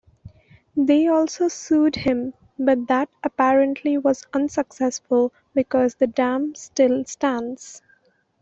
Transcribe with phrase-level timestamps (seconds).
[0.75, 7.83] They also sued him, but that apparently was unsuccessful because the dam still stands.